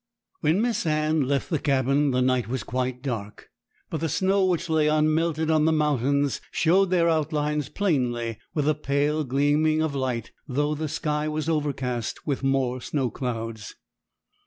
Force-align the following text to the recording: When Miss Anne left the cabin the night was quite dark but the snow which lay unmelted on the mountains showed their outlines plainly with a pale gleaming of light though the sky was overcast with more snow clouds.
When 0.39 0.63
Miss 0.63 0.87
Anne 0.87 1.27
left 1.27 1.51
the 1.51 1.59
cabin 1.59 2.09
the 2.09 2.23
night 2.23 2.47
was 2.47 2.63
quite 2.63 3.03
dark 3.03 3.51
but 3.91 3.99
the 4.01 4.09
snow 4.09 4.45
which 4.45 4.67
lay 4.67 4.87
unmelted 4.87 5.51
on 5.51 5.65
the 5.65 5.71
mountains 5.71 6.41
showed 6.49 6.89
their 6.89 7.07
outlines 7.07 7.69
plainly 7.69 8.39
with 8.55 8.67
a 8.67 8.73
pale 8.73 9.23
gleaming 9.23 9.79
of 9.83 9.93
light 9.93 10.31
though 10.47 10.73
the 10.73 10.89
sky 10.89 11.27
was 11.27 11.47
overcast 11.47 12.25
with 12.25 12.41
more 12.41 12.81
snow 12.81 13.11
clouds. 13.11 13.75